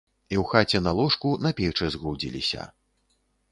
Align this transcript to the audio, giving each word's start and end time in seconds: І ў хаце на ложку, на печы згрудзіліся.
І 0.35 0.37
ў 0.37 0.43
хаце 0.53 0.81
на 0.85 0.93
ложку, 1.01 1.35
на 1.45 1.53
печы 1.61 1.91
згрудзіліся. 1.99 2.69